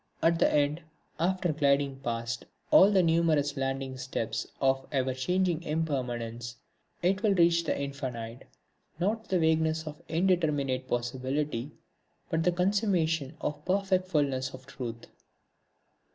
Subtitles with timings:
[0.23, 0.81] And at the end,
[1.19, 6.55] after gliding past all the numerous landing steps of ever changing impermanence,
[7.03, 8.47] it will reach the infinite,
[8.99, 11.69] not the vagueness of indeterminate possibility,
[12.31, 15.05] but the consummation of perfect fulness of Truth.